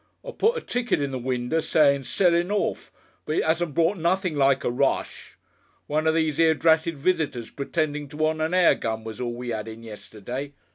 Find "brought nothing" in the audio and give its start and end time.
3.75-4.35